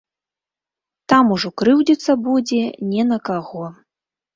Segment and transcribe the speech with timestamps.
[1.13, 3.75] Там ужо крыўдзіцца будзе не на каго.